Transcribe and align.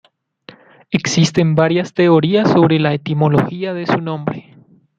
Existen 0.89 1.53
varias 1.53 1.93
teorías 1.93 2.49
sobre 2.51 2.79
la 2.79 2.95
etimología 2.95 3.75
de 3.75 3.85
su 3.85 4.01
nombre. 4.01 4.57